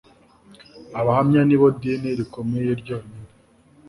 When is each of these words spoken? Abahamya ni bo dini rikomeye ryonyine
Abahamya 0.99 1.41
ni 1.45 1.55
bo 1.59 1.67
dini 1.81 2.09
rikomeye 2.19 2.71
ryonyine 2.81 3.29